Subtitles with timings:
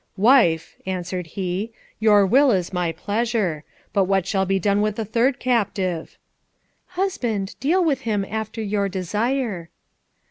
[0.17, 3.63] "Wife," answered he, "your will is my pleasure.
[3.93, 6.17] But what shall be done with the third captive?"
[6.97, 9.69] "Husband, deal with him after your desire."